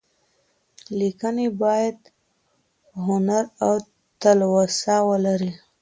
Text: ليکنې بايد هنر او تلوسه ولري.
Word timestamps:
ليکنې 0.99 1.47
بايد 1.61 1.97
هنر 3.05 3.43
او 3.65 3.73
تلوسه 4.21 4.95
ولري. 5.09 5.51